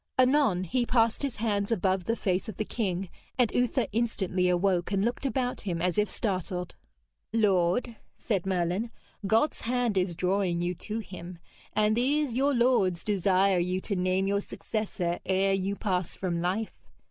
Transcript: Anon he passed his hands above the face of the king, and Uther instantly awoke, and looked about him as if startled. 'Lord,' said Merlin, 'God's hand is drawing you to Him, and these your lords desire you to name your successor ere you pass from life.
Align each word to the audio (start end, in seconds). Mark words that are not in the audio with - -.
Anon 0.17 0.63
he 0.63 0.83
passed 0.83 1.21
his 1.21 1.35
hands 1.35 1.71
above 1.71 2.05
the 2.05 2.15
face 2.15 2.49
of 2.49 2.57
the 2.57 2.65
king, 2.65 3.07
and 3.37 3.51
Uther 3.53 3.85
instantly 3.91 4.49
awoke, 4.49 4.91
and 4.91 5.05
looked 5.05 5.27
about 5.27 5.61
him 5.61 5.79
as 5.79 5.95
if 5.99 6.09
startled. 6.09 6.73
'Lord,' 7.33 7.97
said 8.15 8.47
Merlin, 8.47 8.89
'God's 9.27 9.61
hand 9.61 9.99
is 9.99 10.15
drawing 10.15 10.59
you 10.59 10.73
to 10.73 11.01
Him, 11.01 11.37
and 11.73 11.95
these 11.95 12.35
your 12.35 12.55
lords 12.55 13.03
desire 13.03 13.59
you 13.59 13.79
to 13.81 13.95
name 13.95 14.25
your 14.25 14.41
successor 14.41 15.19
ere 15.23 15.53
you 15.53 15.75
pass 15.75 16.15
from 16.15 16.41
life. 16.41 16.81